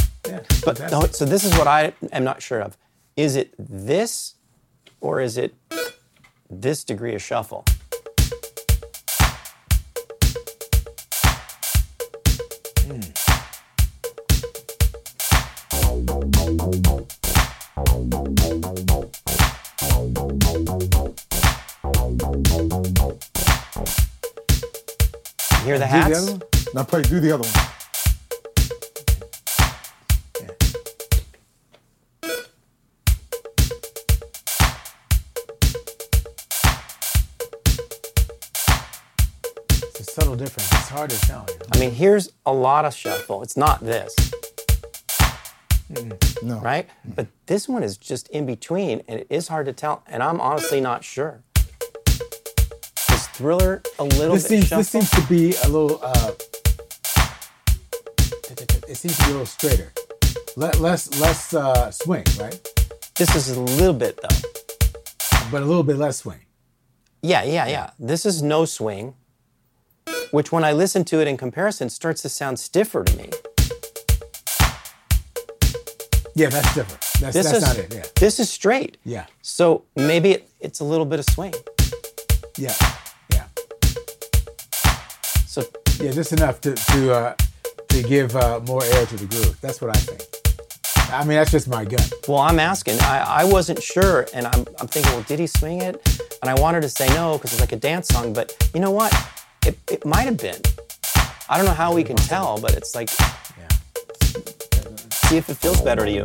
but 0.64 1.14
so 1.14 1.24
this 1.24 1.44
is 1.44 1.56
what 1.58 1.66
I 1.66 1.92
am 2.12 2.24
not 2.24 2.42
sure 2.42 2.60
of. 2.60 2.76
Is 3.16 3.36
it 3.36 3.54
this 3.58 4.34
or 5.00 5.20
is 5.20 5.36
it 5.36 5.54
this 6.48 6.84
degree 6.84 7.14
of 7.14 7.22
shuffle? 7.22 7.64
Hmm. 12.84 13.00
Hear 25.64 25.78
the 25.78 25.86
hats? 25.86 26.08
Do 26.08 26.14
the 26.14 26.18
other 26.18 26.32
one? 26.32 26.42
Now 26.74 26.84
play, 26.84 27.02
do 27.02 27.20
the 27.20 27.32
other 27.32 27.48
one. 27.48 27.71
Difference. 41.20 41.22
It's 41.22 41.28
hard 41.28 41.46
to 41.46 41.46
tell. 41.46 41.46
you 41.48 41.58
know? 41.58 41.66
I 41.74 41.78
mean, 41.78 41.90
here's 41.92 42.32
a 42.46 42.52
lot 42.52 42.84
of 42.84 42.94
shuffle. 42.94 43.42
It's 43.42 43.56
not 43.56 43.80
this, 43.80 44.14
No. 46.42 46.58
right? 46.60 46.88
But 47.04 47.26
this 47.46 47.68
one 47.68 47.82
is 47.82 47.96
just 47.96 48.28
in 48.28 48.46
between, 48.46 49.02
and 49.08 49.20
it 49.20 49.26
is 49.30 49.48
hard 49.48 49.66
to 49.66 49.72
tell. 49.72 50.02
And 50.06 50.22
I'm 50.22 50.40
honestly 50.40 50.80
not 50.80 51.04
sure. 51.04 51.42
Is 52.06 53.26
Thriller 53.28 53.82
a 53.98 54.04
little 54.04 54.34
This 54.34 54.44
bit 54.44 54.48
seems 54.48 54.64
shuffle? 54.68 54.78
this 54.78 54.88
seems 54.90 55.10
to 55.10 55.22
be 55.28 55.54
a 55.64 55.68
little. 55.68 56.00
Uh, 56.02 56.32
it 58.88 58.96
seems 58.96 59.16
to 59.18 59.24
be 59.24 59.30
a 59.30 59.32
little 59.32 59.46
straighter, 59.46 59.92
Le- 60.56 60.70
less 60.78 61.18
less 61.20 61.54
uh, 61.54 61.90
swing, 61.90 62.24
right? 62.38 62.60
This 63.16 63.34
is 63.34 63.50
a 63.56 63.60
little 63.60 63.94
bit 63.94 64.18
though. 64.20 64.36
But 65.50 65.62
a 65.62 65.66
little 65.66 65.82
bit 65.82 65.96
less 65.96 66.18
swing. 66.18 66.40
Yeah, 67.22 67.42
yeah, 67.44 67.66
yeah. 67.68 67.90
This 67.98 68.26
is 68.26 68.42
no 68.42 68.64
swing, 68.64 69.14
which 70.32 70.50
when 70.50 70.64
I 70.64 70.72
listen 70.72 71.04
to 71.04 71.20
it 71.20 71.28
in 71.28 71.36
comparison 71.36 71.88
starts 71.88 72.22
to 72.22 72.28
sound 72.28 72.58
stiffer 72.58 73.04
to 73.04 73.16
me. 73.16 73.30
Yeah, 76.34 76.48
that's 76.48 76.74
different. 76.74 77.00
That's, 77.20 77.34
This 77.36 77.44
that's 77.52 77.58
is 77.58 77.62
not 77.62 77.78
it. 77.78 77.94
Yeah, 77.94 78.02
this 78.16 78.40
is 78.40 78.50
straight. 78.50 78.96
yeah, 79.04 79.26
So 79.42 79.84
maybe 79.94 80.30
it, 80.32 80.50
it's 80.60 80.80
a 80.80 80.84
little 80.84 81.04
bit 81.04 81.18
of 81.18 81.26
swing. 81.26 81.52
yeah, 82.56 82.74
yeah, 83.34 83.44
So 85.46 85.62
yeah. 86.00 86.10
Just 86.12 86.32
enough 86.32 86.60
to 86.62 86.74
to 86.74 87.12
uh, 87.14 87.34
to 87.88 88.02
give 88.02 88.34
uh, 88.34 88.60
more 88.66 88.82
air 88.82 89.04
to 89.06 89.16
the 89.16 89.26
groove. 89.26 89.60
That's 89.60 89.80
what 89.82 89.94
I 89.94 90.00
think. 90.00 90.22
I 91.12 91.20
mean, 91.24 91.36
that's 91.36 91.50
just 91.50 91.68
my 91.68 91.84
gut. 91.84 92.10
Well, 92.26 92.38
I'm 92.38 92.58
asking. 92.58 92.98
I, 93.00 93.42
I 93.42 93.44
wasn't 93.44 93.82
sure, 93.82 94.26
and 94.32 94.46
I'm, 94.46 94.64
I'm 94.80 94.86
thinking, 94.88 95.12
well, 95.12 95.22
did 95.28 95.38
he 95.38 95.46
swing 95.46 95.82
it? 95.82 96.00
And 96.40 96.48
I 96.50 96.54
wanted 96.58 96.80
to 96.82 96.88
say 96.88 97.06
no 97.08 97.36
because 97.36 97.52
it's 97.52 97.60
like 97.60 97.72
a 97.72 97.76
dance 97.76 98.08
song, 98.08 98.32
but 98.32 98.56
you 98.72 98.80
know 98.80 98.90
what? 98.90 99.12
It, 99.66 99.78
it 99.90 100.04
might 100.04 100.22
have 100.22 100.38
been. 100.38 100.60
I 101.48 101.56
don't 101.56 101.66
know 101.66 101.72
how 101.72 101.92
we 101.94 102.02
can 102.04 102.16
tell, 102.16 102.60
but 102.60 102.74
it's 102.74 102.94
like, 102.94 103.10
Yeah. 103.58 103.68
see 105.12 105.36
if 105.36 105.48
it 105.48 105.56
feels 105.56 105.80
better 105.80 106.04
to 106.04 106.10
you. 106.10 106.22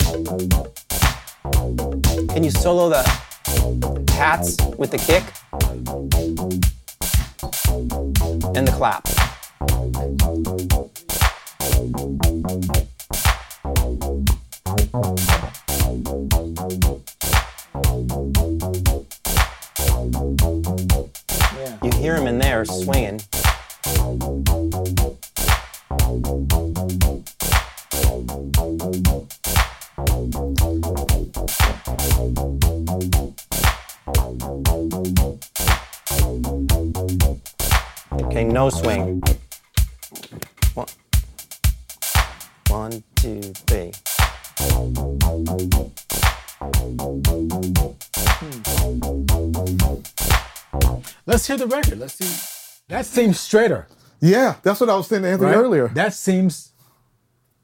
Can 2.34 2.44
you 2.44 2.51
solo 2.51 2.89
the 2.89 3.03
hats 4.13 4.58
with 4.77 4.91
the 4.91 4.98
kick 4.98 5.24
and 8.56 8.67
the 8.67 8.72
clap? 8.72 9.06
Yeah. 20.48 21.77
You 21.84 21.91
hear 22.00 22.15
him 22.15 22.27
in 22.27 22.39
there 22.39 22.63
swinging. 22.65 23.22
Swing. 38.88 39.22
One, 40.74 40.88
one, 42.70 43.03
two, 43.15 43.41
three. 43.67 43.91
Hmm. 49.79 51.01
Let's 51.25 51.46
hear 51.46 51.58
the 51.58 51.67
record. 51.67 52.00
Let's 52.00 52.13
see. 52.13 52.79
That 52.88 53.06
seems 53.06 53.39
straighter, 53.39 53.88
Yeah, 54.22 54.56
that's 54.63 54.79
what 54.79 54.89
I 54.89 54.96
was 54.96 55.08
saying 55.08 55.24
to 55.24 55.29
Anthony 55.29 55.50
right? 55.51 55.58
earlier. 55.58 55.89
That 55.89 56.13
seems 56.13 56.72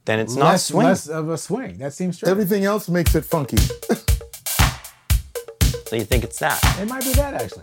Then 0.04 0.20
it's 0.20 0.36
not 0.36 0.52
less 0.52 0.66
swing. 0.66 0.86
less 0.88 1.08
of 1.08 1.30
a 1.30 1.38
swing. 1.38 1.78
That 1.78 1.94
seems 1.94 2.18
straight. 2.18 2.32
Everything 2.32 2.66
else 2.66 2.90
makes 2.90 3.16
it 3.16 3.24
funky. 3.26 3.58
So 5.86 5.98
you 5.98 6.06
think 6.06 6.24
it's 6.24 6.40
that? 6.40 6.60
It 6.82 6.88
might 6.90 7.04
be 7.04 7.14
that 7.14 7.36
actually. 7.36 7.62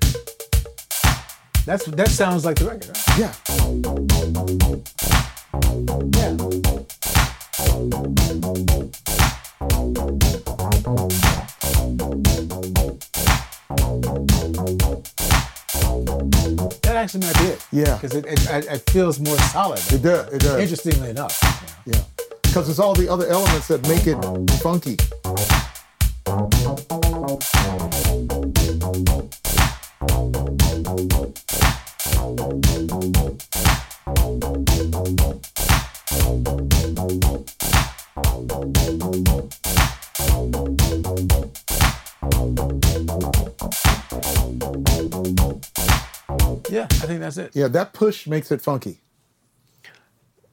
That's 1.67 1.85
that 1.85 2.09
sounds 2.09 2.45
like 2.45 2.57
the 2.57 2.67
record, 2.67 2.89
right? 2.89 3.19
Yeah. 3.19 3.35
Yeah. 6.17 6.37
That 16.83 16.97
actually 16.97 17.27
might 17.27 17.39
be 17.39 17.45
it. 17.45 17.67
Yeah. 17.73 17.95
Because 17.97 18.15
it, 18.17 18.25
it, 18.27 18.67
it, 18.67 18.91
feels 18.91 19.21
more 19.21 19.37
solid. 19.39 19.81
It 19.93 20.03
does. 20.03 20.33
It 20.33 20.41
does. 20.41 20.61
Interestingly 20.61 21.11
enough. 21.11 21.39
you 21.87 21.93
know. 21.93 21.99
Yeah. 21.99 22.27
Because 22.43 22.69
it's 22.69 22.79
all 22.79 22.95
the 22.95 23.09
other 23.09 23.27
elements 23.27 23.69
that 23.69 23.87
make 23.87 24.07
it 24.07 24.17
funky. 24.63 24.97
Think 47.11 47.23
that's 47.23 47.39
it. 47.39 47.57
Yeah, 47.57 47.67
that 47.67 47.93
push 47.93 48.29
makes 48.29 48.53
it 48.53 48.63
funky. 48.63 49.01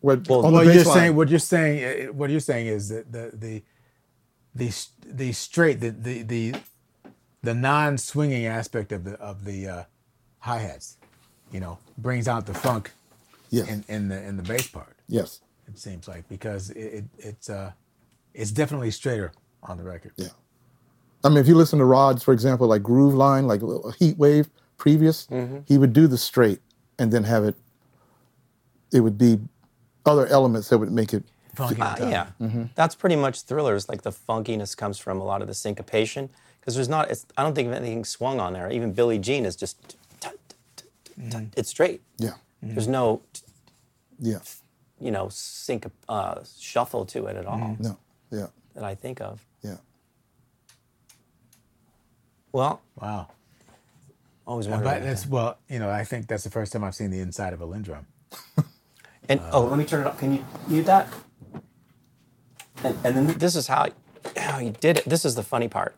What, 0.02 0.28
Well, 0.28 0.44
on 0.44 0.54
the 0.56 0.74
you're 0.74 0.84
saying 0.84 1.16
what 1.16 1.30
you're 1.30 1.38
saying. 1.38 2.10
uh, 2.10 2.14
What 2.14 2.32
you're 2.32 2.40
saying 2.40 2.66
is 2.66 2.90
that 2.90 3.12
the 3.12 3.30
the 3.32 3.64
the 4.56 4.72
the 5.06 5.32
straight 5.34 5.80
the 5.82 5.92
the 5.92 6.24
the, 6.24 6.56
the 7.44 7.54
non-swinging 7.54 8.48
aspect 8.48 8.92
of 8.92 9.04
the 9.04 9.14
of 9.20 9.46
the 9.46 9.68
uh, 9.68 9.84
hi 10.40 10.58
hats, 10.58 10.98
you 11.52 11.60
know, 11.60 11.78
brings 12.00 12.28
out 12.28 12.48
the 12.48 12.56
funk 12.56 12.92
Yes. 13.52 13.68
in 13.70 13.86
in 13.88 14.08
the 14.08 14.20
in 14.24 14.36
the 14.36 14.44
bass 14.44 14.66
part. 14.68 14.96
yes. 15.08 15.42
It 15.68 15.78
seems 15.78 16.08
like 16.08 16.28
because 16.28 16.72
it, 16.72 16.80
it 16.80 17.06
it's 17.20 17.50
uh 17.52 17.72
it's 18.34 18.50
definitely 18.52 18.90
straighter 18.90 19.32
on 19.62 19.78
the 19.78 19.84
record. 19.84 20.14
Yeah. 20.16 20.30
I 21.24 21.30
mean, 21.30 21.38
if 21.38 21.48
you 21.48 21.54
listen 21.56 21.78
to 21.78 21.86
Rod's, 21.86 22.24
for 22.24 22.34
example, 22.34 22.66
like 22.68 22.82
Groove 22.82 23.14
Line, 23.14 23.46
like 23.46 23.62
a 23.62 23.66
Heatwave 24.02 24.48
previous, 24.78 25.26
Mm-hmm. 25.28 25.60
he 25.68 25.78
would 25.78 25.94
do 25.94 26.08
the 26.08 26.18
straight 26.18 26.60
and 27.00 27.12
then 27.12 27.24
have 27.26 27.44
it. 27.44 27.56
It 28.92 29.02
would 29.02 29.18
be 29.18 29.40
other 30.06 30.26
elements 30.28 30.70
that 30.70 30.78
would 30.78 30.92
make 30.92 31.14
it. 31.14 31.24
Funky 31.56 31.82
on 31.82 31.88
Uh, 31.88 31.96
top. 31.96 32.10
yeah, 32.40 32.66
that's 32.76 32.94
pretty 32.96 33.16
much 33.16 33.42
thrillers. 33.42 33.90
Like 33.90 34.04
the 34.04 34.12
funkiness 34.12 34.78
comes 34.78 35.00
from 35.00 35.20
a 35.20 35.24
lot 35.26 35.42
of 35.42 35.48
the 35.48 35.56
syncopation 35.56 36.30
because 36.60 36.76
there's 36.76 36.88
not. 36.90 37.10
It's, 37.10 37.26
I 37.36 37.42
don't 37.44 37.56
think 37.56 37.68
of 37.68 37.74
anything 37.74 38.06
swung 38.06 38.40
on 38.40 38.54
there. 38.54 38.72
Even 38.72 38.94
Billie 38.94 39.18
Jean 39.18 39.44
is 39.46 39.56
just. 39.56 39.96
t- 40.20 40.30
It's 41.58 41.70
straight. 41.70 42.02
Yeah. 42.20 42.36
There's 42.62 42.88
no, 42.88 43.22
Yeah. 44.20 44.40
you 45.00 45.10
know, 45.12 45.30
sync 45.30 45.88
uh, 46.08 46.42
shuffle 46.60 47.06
to 47.08 47.26
it 47.26 47.36
at 47.36 47.46
all 47.48 47.76
No. 47.80 47.98
Yeah. 48.32 48.48
that 48.76 48.84
I 48.84 48.94
think 48.94 49.20
of. 49.20 49.44
Yeah. 49.64 49.78
Well, 52.52 52.82
Wow. 53.02 53.30
Always 54.48 54.66
But 54.66 54.76
wondered. 54.76 54.90
about 54.90 55.04
that's 55.04 55.24
that. 55.24 55.30
well, 55.30 55.58
you 55.70 55.78
know, 55.80 55.90
I 55.90 56.04
think 56.06 56.28
that's 56.28 56.44
the 56.46 56.50
first 56.50 56.72
time 56.72 56.84
I've 56.84 56.96
seen 56.96 57.12
the 57.12 57.20
inside 57.20 57.54
of 57.54 57.62
a 57.62 57.68
LinnDrum. 57.68 58.06
And 59.30 59.42
oh, 59.52 59.66
let 59.66 59.78
me 59.78 59.84
turn 59.84 60.02
it 60.02 60.08
up. 60.08 60.18
Can 60.20 60.34
you 60.36 60.46
mute 60.70 60.86
that? 60.86 61.10
And, 62.82 62.98
and 63.04 63.18
then 63.18 63.38
this 63.38 63.56
is 63.58 63.68
how 63.68 63.90
how 64.38 64.58
he 64.60 64.70
did 64.70 65.00
it. 65.00 65.06
This 65.06 65.26
is 65.26 65.36
the 65.36 65.44
funny 65.44 65.68
part, 65.68 65.96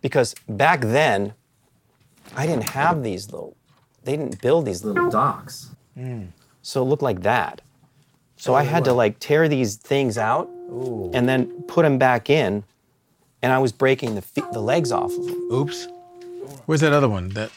because 0.00 0.34
back 0.48 0.80
then, 0.80 1.34
I 2.36 2.44
didn't 2.46 2.70
have 2.70 3.04
these 3.04 3.30
little. 3.30 3.56
They 4.02 4.16
didn't 4.16 4.40
build 4.40 4.66
these 4.66 4.82
little 4.84 5.10
docks, 5.10 5.70
hmm. 5.94 6.24
so 6.62 6.82
it 6.82 6.86
looked 6.86 7.02
like 7.04 7.22
that. 7.22 7.60
So 8.36 8.54
I 8.54 8.64
had 8.64 8.84
to 8.86 8.92
like 8.92 9.20
tear 9.20 9.46
these 9.48 9.76
things 9.76 10.18
out 10.18 10.48
and 11.14 11.28
then 11.28 11.62
put 11.68 11.82
them 11.82 11.98
back 11.98 12.28
in, 12.30 12.64
and 13.42 13.52
I 13.52 13.58
was 13.58 13.70
breaking 13.70 14.16
the 14.16 14.22
feet, 14.22 14.50
the 14.52 14.60
legs 14.60 14.90
off 14.90 15.12
of 15.16 15.24
them. 15.24 15.52
Oops. 15.52 15.86
Where's 16.66 16.80
that 16.80 16.92
other 16.92 17.08
one? 17.08 17.28
That 17.30 17.52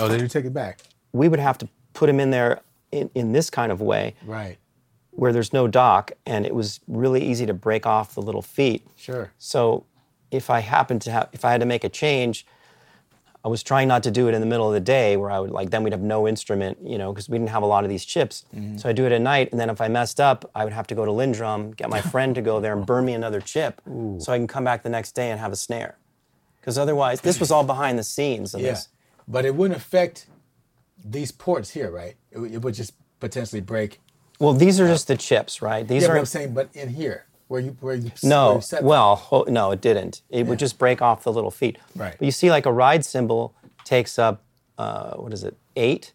oh, 0.00 0.08
did 0.08 0.20
you 0.20 0.28
take 0.28 0.44
it 0.44 0.52
back? 0.54 0.80
We 1.12 1.28
would 1.28 1.40
have 1.40 1.58
to 1.58 1.68
put 1.94 2.08
him 2.08 2.20
in 2.20 2.30
there 2.30 2.60
in, 2.92 3.10
in 3.14 3.32
this 3.32 3.50
kind 3.50 3.72
of 3.72 3.80
way, 3.80 4.14
Right. 4.24 4.58
where 5.10 5.32
there's 5.32 5.52
no 5.52 5.66
dock, 5.68 6.12
and 6.26 6.46
it 6.46 6.54
was 6.54 6.80
really 6.86 7.22
easy 7.24 7.46
to 7.46 7.54
break 7.54 7.86
off 7.86 8.14
the 8.14 8.22
little 8.22 8.42
feet. 8.42 8.86
Sure. 8.96 9.32
So 9.38 9.84
if 10.30 10.50
I 10.50 10.60
happened 10.60 11.02
to 11.02 11.10
have, 11.10 11.28
if 11.32 11.44
I 11.44 11.50
had 11.52 11.60
to 11.60 11.66
make 11.66 11.84
a 11.84 11.88
change, 11.88 12.46
I 13.44 13.48
was 13.48 13.62
trying 13.62 13.88
not 13.88 14.02
to 14.02 14.10
do 14.10 14.28
it 14.28 14.34
in 14.34 14.40
the 14.40 14.46
middle 14.46 14.66
of 14.66 14.74
the 14.74 14.80
day 14.80 15.16
where 15.16 15.30
I 15.30 15.38
would 15.38 15.50
like 15.52 15.70
then 15.70 15.82
we'd 15.84 15.92
have 15.92 16.02
no 16.02 16.26
instrument, 16.26 16.78
you 16.82 16.98
know, 16.98 17.12
because 17.12 17.28
we 17.28 17.38
didn't 17.38 17.50
have 17.50 17.62
a 17.62 17.66
lot 17.66 17.84
of 17.84 17.88
these 17.90 18.04
chips. 18.04 18.44
Mm-hmm. 18.54 18.76
So 18.78 18.88
I 18.88 18.92
do 18.92 19.06
it 19.06 19.12
at 19.12 19.20
night, 19.20 19.50
and 19.52 19.60
then 19.60 19.70
if 19.70 19.80
I 19.80 19.88
messed 19.88 20.20
up, 20.20 20.50
I 20.54 20.64
would 20.64 20.72
have 20.72 20.86
to 20.88 20.94
go 20.94 21.04
to 21.04 21.10
LinnDrum, 21.12 21.76
get 21.76 21.88
my 21.88 22.00
friend 22.00 22.34
to 22.34 22.42
go 22.42 22.60
there 22.60 22.74
and 22.76 22.84
burn 22.84 23.04
me 23.04 23.14
another 23.14 23.40
chip, 23.40 23.80
so 24.18 24.32
I 24.32 24.38
can 24.38 24.46
come 24.46 24.64
back 24.64 24.82
the 24.82 24.88
next 24.90 25.12
day 25.12 25.30
and 25.30 25.40
have 25.40 25.52
a 25.52 25.56
snare. 25.56 25.96
Because 26.60 26.76
otherwise, 26.78 27.20
this 27.22 27.40
was 27.40 27.50
all 27.50 27.64
behind 27.64 27.98
the 27.98 28.04
scenes 28.04 28.54
of 28.54 28.60
Yeah. 28.60 28.70
this. 28.72 28.88
But 29.28 29.44
it 29.44 29.54
wouldn't 29.54 29.78
affect 29.78 30.26
these 31.04 31.30
ports 31.30 31.70
here, 31.70 31.90
right? 31.90 32.16
It, 32.32 32.38
would- 32.38 32.52
it 32.52 32.62
would 32.62 32.74
just 32.74 32.94
potentially 33.20 33.60
break. 33.60 34.00
Well, 34.40 34.54
these 34.54 34.80
are 34.80 34.86
just 34.86 35.06
the 35.08 35.16
chips, 35.16 35.60
right? 35.60 35.86
These 35.86 36.02
yeah, 36.02 36.08
but 36.08 36.14
are 36.14 36.18
I'm 36.18 36.24
saying, 36.26 36.54
but 36.54 36.68
in 36.74 36.88
here, 36.88 37.26
where 37.48 37.60
you 37.60 37.76
where 37.80 37.94
you 37.96 38.12
where 38.20 38.30
No, 38.30 38.54
you 38.56 38.60
set 38.60 38.82
well, 38.84 39.44
no, 39.48 39.72
it 39.72 39.80
didn't. 39.80 40.22
It 40.30 40.46
would 40.46 40.58
just 40.60 40.78
break 40.78 41.02
off 41.02 41.24
the 41.24 41.32
little 41.32 41.50
feet. 41.50 41.78
Right. 41.96 42.14
But 42.16 42.24
you 42.24 42.30
see, 42.30 42.48
like 42.50 42.64
a 42.66 42.72
ride 42.72 43.04
cymbal 43.04 43.52
takes 43.84 44.16
up, 44.18 44.42
uh, 44.76 45.14
what 45.16 45.32
is 45.32 45.42
it, 45.42 45.56
eight 45.74 46.12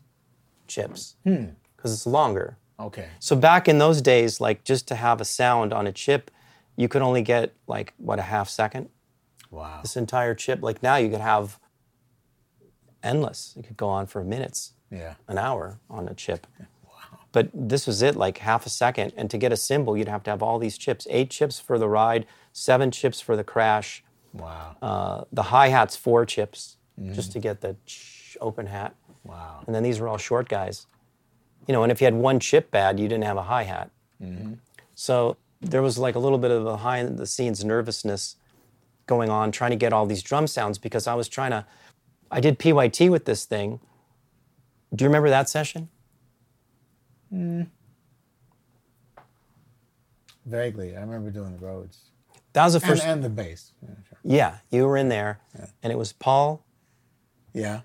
chips? 0.68 1.16
Because 1.26 1.92
it's 1.94 2.08
longer. 2.08 2.58
Okay. 2.80 3.08
So 3.20 3.36
back 3.36 3.68
in 3.68 3.78
those 3.78 4.02
days, 4.02 4.40
like 4.40 4.64
just 4.64 4.88
to 4.88 4.96
have 4.96 5.20
a 5.20 5.26
sound 5.26 5.74
on 5.74 5.86
a 5.86 5.92
chip, 5.92 6.32
you 6.78 6.88
could 6.88 7.02
only 7.02 7.22
get 7.22 7.54
like 7.68 7.94
what 7.98 8.20
a 8.20 8.24
half 8.24 8.48
second. 8.48 8.88
Wow. 9.52 9.80
This 9.82 9.98
entire 9.98 10.34
chip, 10.34 10.62
like 10.64 10.82
now, 10.82 10.96
you 10.96 11.10
could 11.10 11.20
have 11.22 11.60
endless. 13.04 13.56
It 13.58 13.66
could 13.68 13.78
go 13.78 13.90
on 13.90 14.08
for 14.08 14.24
minutes, 14.24 14.74
Yeah. 14.92 15.16
an 15.28 15.38
hour 15.38 15.80
on 15.90 16.08
a 16.08 16.14
chip. 16.14 16.48
But 17.34 17.50
this 17.52 17.88
was 17.88 18.04
it, 18.04 18.16
like 18.16 18.38
half 18.38 18.68
a 18.68 18.70
second. 18.70 19.12
And 19.18 19.28
to 19.32 19.40
get 19.40 19.52
a 19.52 19.58
cymbal, 19.58 19.98
you'd 19.98 20.08
have 20.08 20.22
to 20.26 20.30
have 20.30 20.44
all 20.44 20.60
these 20.60 20.78
chips 20.78 21.08
eight 21.10 21.32
chips 21.32 21.60
for 21.60 21.80
the 21.80 21.88
ride, 21.90 22.28
seven 22.52 22.92
chips 22.92 23.20
for 23.22 23.36
the 23.36 23.44
crash. 23.44 24.04
Wow. 24.34 24.76
Uh, 24.84 25.24
the 25.32 25.42
hi 25.42 25.70
hat's 25.70 25.96
four 25.96 26.28
chips 26.28 26.78
just 27.12 27.32
to 27.32 27.40
get 27.40 27.60
the 27.62 27.76
ch- 27.88 28.38
open 28.40 28.68
hat. 28.68 28.94
wow. 29.24 29.64
And 29.66 29.74
then 29.74 29.82
these 29.82 30.00
were 30.00 30.08
all 30.08 30.20
short 30.20 30.48
guys. 30.48 30.86
You 31.68 31.72
know, 31.74 31.82
and 31.82 31.92
if 31.92 32.00
you 32.02 32.06
had 32.06 32.14
one 32.14 32.40
chip 32.40 32.70
bad, 32.70 33.00
you 33.00 33.08
didn't 33.08 33.24
have 33.24 33.38
a 33.38 33.42
hi 33.44 33.64
hat. 33.64 33.90
So 34.94 35.38
there 35.60 35.82
was 35.82 35.98
like 35.98 36.14
a 36.14 36.20
little 36.20 36.38
bit 36.38 36.52
of 36.52 36.64
behind 36.66 37.18
the 37.18 37.26
scenes 37.26 37.66
nervousness 37.66 38.36
going 39.08 39.30
on, 39.32 39.52
trying 39.52 39.72
to 39.72 39.76
get 39.78 39.92
all 39.92 40.06
these 40.06 40.22
drum 40.22 40.46
sounds 40.46 40.78
because 40.78 41.08
I 41.08 41.16
was 41.16 41.28
trying 41.28 41.50
to. 41.52 41.66
I 42.34 42.40
did 42.40 42.58
PYT 42.60 43.10
with 43.12 43.26
this 43.26 43.46
thing. 43.46 43.80
Do 44.94 45.04
you 45.04 45.10
remember 45.10 45.30
that 45.30 45.50
session? 45.50 45.90
Mm. 47.34 47.68
Vaguely, 50.46 50.96
I 50.98 51.02
remember 51.02 51.30
doing 51.32 51.52
the 51.58 51.66
Rhodes 51.66 52.10
That 52.54 52.66
was 52.66 52.74
the 52.74 52.80
first. 52.80 53.04
and 53.04 53.24
the 53.24 53.30
bass. 53.30 53.72
Yeah, 53.82 53.88
sure. 54.10 54.18
yeah, 54.24 54.58
you 54.72 54.86
were 54.86 54.98
in 54.98 55.10
there, 55.10 55.40
and 55.82 55.92
it 55.94 55.96
was 55.98 56.12
Paul 56.14 56.64
Yeah. 57.54 57.82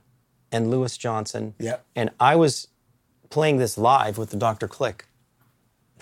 and 0.50 0.70
Louis 0.70 0.96
Johnson. 0.96 1.54
Yeah. 1.58 1.76
And 1.94 2.10
I 2.18 2.36
was 2.36 2.68
playing 3.30 3.58
this 3.58 3.78
live 3.78 4.18
with 4.18 4.30
the 4.30 4.36
Dr. 4.36 4.66
Click. 4.66 5.06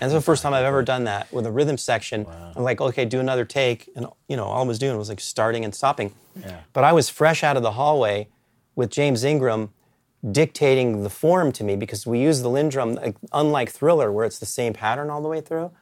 And 0.01 0.07
it's 0.11 0.15
the 0.15 0.21
first 0.25 0.43
time 0.43 0.53
I've 0.55 0.65
ever 0.65 0.83
done 0.83 1.05
that 1.05 1.33
with 1.33 1.47
a 1.47 1.51
rhythm 1.51 1.79
section. 1.79 2.27
I'm 2.55 2.63
like, 2.63 2.81
okay, 2.83 3.05
do 3.07 3.19
another 3.19 3.45
take. 3.47 3.89
And, 3.97 4.07
you 4.29 4.37
know, 4.37 4.45
all 4.45 4.63
I 4.63 4.67
was 4.67 4.79
doing 4.79 4.97
was 4.99 5.09
like 5.09 5.21
starting 5.21 5.65
and 5.65 5.75
stopping. 5.75 6.15
Yeah. 6.39 6.61
But 6.75 6.85
I 6.85 6.93
was 6.93 7.09
fresh 7.09 7.43
out 7.43 7.57
of 7.57 7.63
the 7.63 7.73
hallway 7.73 8.29
with 8.77 8.91
James 8.91 9.25
Ingram 9.25 9.71
dictating 10.31 11.03
the 11.03 11.11
form 11.11 11.53
to 11.53 11.65
me 11.65 11.77
because 11.77 12.07
we 12.07 12.21
use 12.21 12.43
the 12.43 12.49
LinnDrum, 12.49 12.97
like, 12.97 13.17
unlike 13.33 13.71
Thriller, 13.71 14.13
where 14.13 14.25
it's 14.25 14.39
the 14.39 14.47
same 14.47 14.73
pattern 14.73 15.11
all 15.11 15.23
the 15.23 15.29
way 15.29 15.41
through. 15.41 15.73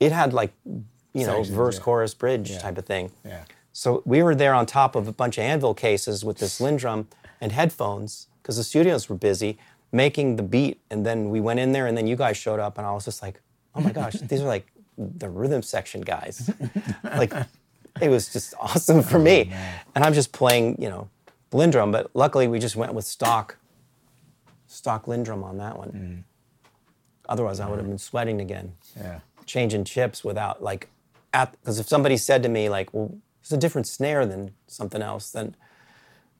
It 0.00 0.10
had 0.10 0.32
like, 0.32 0.52
you 0.64 1.26
know, 1.26 1.38
Sections, 1.38 1.48
verse, 1.48 1.76
yeah. 1.76 1.82
chorus, 1.82 2.14
bridge 2.14 2.58
type 2.58 2.78
of 2.78 2.86
thing. 2.86 3.12
Yeah. 3.24 3.44
So 3.72 4.02
we 4.04 4.22
were 4.22 4.34
there 4.34 4.54
on 4.54 4.66
top 4.66 4.94
of 4.94 5.08
a 5.08 5.12
bunch 5.12 5.38
of 5.38 5.44
anvil 5.44 5.74
cases 5.74 6.24
with 6.24 6.38
this 6.38 6.60
LinnDrum 6.60 7.06
and 7.40 7.52
headphones 7.52 8.28
because 8.42 8.56
the 8.56 8.64
studios 8.64 9.08
were 9.08 9.16
busy 9.16 9.58
making 9.90 10.36
the 10.36 10.42
beat. 10.42 10.80
And 10.90 11.06
then 11.06 11.30
we 11.30 11.40
went 11.40 11.60
in 11.60 11.72
there, 11.72 11.86
and 11.86 11.96
then 11.96 12.06
you 12.06 12.16
guys 12.16 12.36
showed 12.36 12.60
up, 12.60 12.78
and 12.78 12.86
I 12.86 12.92
was 12.92 13.04
just 13.04 13.22
like, 13.22 13.40
oh 13.74 13.80
my 13.80 13.92
gosh, 13.92 14.14
these 14.14 14.40
are 14.40 14.46
like 14.46 14.66
the 14.98 15.28
rhythm 15.28 15.62
section 15.62 16.02
guys. 16.02 16.50
like, 17.04 17.32
it 18.00 18.08
was 18.08 18.32
just 18.32 18.54
awesome 18.60 19.02
for 19.02 19.18
me. 19.18 19.50
Oh, 19.52 19.56
and 19.94 20.04
I'm 20.04 20.14
just 20.14 20.32
playing, 20.32 20.80
you 20.80 20.88
know, 20.88 21.08
LinnDrum, 21.54 21.92
but 21.92 22.10
luckily 22.14 22.48
we 22.48 22.58
just 22.58 22.76
went 22.76 22.92
with 22.94 23.04
stock, 23.04 23.56
stock 24.66 25.06
LinnDrum 25.06 25.42
on 25.44 25.56
that 25.58 25.78
one. 25.78 26.24
Otherwise, 27.28 27.60
I 27.60 27.68
would 27.70 27.78
have 27.78 27.88
been 27.88 27.96
sweating 27.98 28.40
again 28.40 28.74
Yeah. 28.96 29.20
changing 29.46 29.84
chips 29.84 30.22
without 30.24 30.62
like 30.62 30.90
at 31.32 31.52
because 31.52 31.78
if 31.78 31.88
somebody 31.88 32.16
said 32.16 32.42
to 32.42 32.48
me 32.48 32.68
like 32.68 32.92
well 32.92 33.16
it's 33.40 33.52
a 33.52 33.56
different 33.56 33.86
snare 33.86 34.24
than 34.24 34.52
something 34.68 35.02
else 35.02 35.30
then 35.32 35.54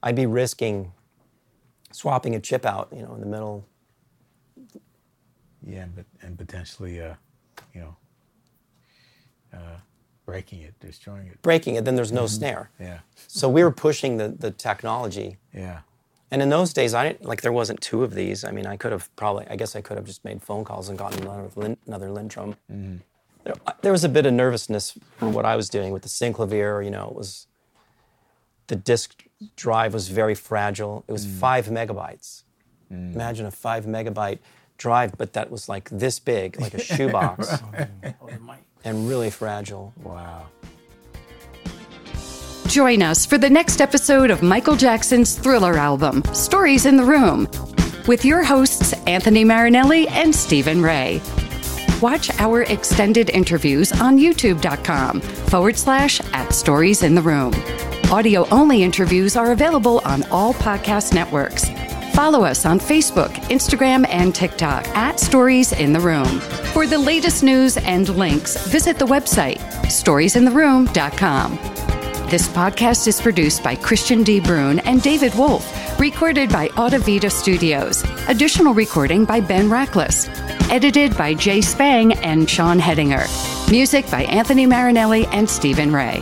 i'd 0.03 0.15
be 0.15 0.25
risking 0.25 0.91
swapping 1.91 2.33
a 2.33 2.39
chip 2.39 2.65
out 2.65 2.87
you 2.95 3.03
know 3.03 3.13
in 3.13 3.19
the 3.19 3.25
middle 3.27 3.67
Yeah, 5.67 5.81
and, 5.83 5.95
but- 5.95 6.05
and 6.21 6.37
potentially, 6.37 7.01
uh, 7.01 7.15
you 7.73 7.81
know, 7.81 7.95
uh, 9.53 9.77
breaking 10.25 10.61
it, 10.61 10.73
destroying 10.79 11.27
it. 11.27 11.41
breaking 11.41 11.75
it 11.75 11.85
then 11.85 11.95
there's 11.95 12.11
no 12.11 12.23
mm-hmm. 12.23 12.37
snare. 12.37 12.69
Yeah. 12.79 12.99
so 13.27 13.49
we 13.49 13.63
were 13.63 13.71
pushing 13.71 14.17
the, 14.17 14.29
the 14.29 14.51
technology. 14.51 15.37
Yeah. 15.53 15.79
and 16.31 16.41
in 16.41 16.49
those 16.49 16.73
days 16.73 16.93
i 16.93 17.07
didn't 17.07 17.25
like 17.25 17.41
there 17.41 17.51
wasn't 17.51 17.81
two 17.81 18.03
of 18.03 18.13
these. 18.13 18.43
I 18.43 18.51
mean 18.51 18.65
i 18.65 18.75
could 18.77 18.91
have 18.91 19.13
probably 19.15 19.45
i 19.49 19.55
guess 19.55 19.75
i 19.75 19.81
could 19.81 19.97
have 19.97 20.05
just 20.05 20.23
made 20.23 20.41
phone 20.41 20.63
calls 20.63 20.89
and 20.89 20.97
gotten 20.97 21.21
another, 21.23 21.49
Linn, 21.55 21.77
another 21.87 22.09
LinnDrum. 22.09 22.55
Mm-hmm. 22.71 22.97
There, 23.43 23.55
there 23.81 23.91
was 23.91 24.03
a 24.03 24.09
bit 24.09 24.25
of 24.25 24.33
nervousness 24.33 24.97
for 25.17 25.29
what 25.29 25.45
i 25.45 25.55
was 25.55 25.69
doing 25.69 25.91
with 25.91 26.01
the 26.01 26.09
Synclavier 26.09 26.83
you 26.83 26.91
know 26.91 27.07
it 27.07 27.15
was 27.15 27.47
the 28.67 28.75
disk 28.75 29.25
drive 29.55 29.93
was 29.93 30.07
very 30.07 30.33
fragile. 30.33 31.03
It 31.07 31.11
was 31.11 31.25
mm. 31.25 31.37
five 31.37 31.67
megabytes. 31.67 32.41
Mm. 32.91 33.13
Imagine 33.13 33.45
a 33.45 33.51
five 33.51 33.85
megabyte 33.85 34.39
drive 34.77 35.17
but 35.17 35.33
that 35.33 35.49
was 35.49 35.69
like 35.69 35.89
this 35.89 36.19
big 36.19 36.59
like 36.59 36.73
a 36.73 36.79
shoebox 36.95 37.49
oh, 37.49 38.27
and 38.85 39.09
really 39.09 39.29
fragile 39.29 39.93
Wow. 40.03 40.47
Join 42.67 43.01
us 43.03 43.25
for 43.25 43.37
the 43.37 43.49
next 43.49 43.79
episode 43.79 44.31
of 44.31 44.41
Michael 44.41 44.75
Jackson's 44.75 45.37
Thriller 45.37 45.77
album, 45.77 46.23
Stories 46.33 46.85
in 46.85 46.97
the 46.97 47.05
Room, 47.05 47.47
with 48.07 48.25
your 48.25 48.43
hosts 48.43 48.91
Anthony 49.07 49.43
Marinelli 49.43 50.07
and 50.09 50.35
Stephen 50.35 50.81
Ray. 50.81 51.21
Watch 52.01 52.29
our 52.39 52.63
extended 52.63 53.29
interviews 53.29 53.91
on 53.93 54.17
youtube.com 54.17 55.21
forward 55.21 55.77
slash 55.77 56.19
at 56.33 56.53
Stories 56.53 57.03
in 57.03 57.15
the 57.15 57.21
Room. 57.21 57.53
Audio 58.11 58.47
only 58.49 58.83
interviews 58.83 59.35
are 59.35 59.51
available 59.51 60.01
on 60.03 60.23
all 60.29 60.53
podcast 60.55 61.13
networks. 61.13 61.69
Follow 62.15 62.45
us 62.45 62.65
on 62.65 62.79
Facebook, 62.79 63.29
Instagram, 63.49 64.07
and 64.07 64.33
TikTok 64.33 64.87
at 64.95 65.19
Stories 65.19 65.73
in 65.73 65.91
the 65.91 65.99
Room. 65.99 66.39
For 66.71 66.87
the 66.87 66.97
latest 66.97 67.43
news 67.43 67.75
and 67.75 68.07
links, 68.07 68.55
visit 68.67 68.97
the 68.97 69.05
website 69.05 69.59
storiesintheroom.com. 69.91 71.59
This 72.29 72.47
podcast 72.47 73.07
is 73.07 73.21
produced 73.21 73.61
by 73.63 73.75
Christian 73.75 74.23
D. 74.23 74.39
Brune 74.39 74.79
and 74.79 75.01
David 75.03 75.35
Wolf, 75.35 75.99
recorded 75.99 76.49
by 76.49 76.69
Audavita 76.69 77.29
Studios. 77.29 78.05
Additional 78.29 78.73
recording 78.73 79.25
by 79.25 79.41
Ben 79.41 79.69
Rackless. 79.69 80.29
Edited 80.71 81.17
by 81.17 81.33
Jay 81.33 81.59
Spang 81.59 82.13
and 82.13 82.49
Sean 82.49 82.79
Hedinger. 82.79 83.27
Music 83.69 84.09
by 84.09 84.23
Anthony 84.23 84.65
Marinelli 84.65 85.25
and 85.27 85.49
Stephen 85.49 85.91
Ray. 85.91 86.21